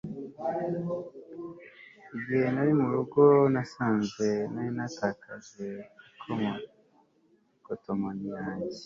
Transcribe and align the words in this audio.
igihe 2.15 2.45
nari 2.53 2.71
mu 2.79 2.87
rugo, 2.93 3.21
nasanze 3.53 4.27
nari 4.53 4.69
natakaje 4.77 5.67
ikotomoni 7.57 8.27
yanjye 8.37 8.79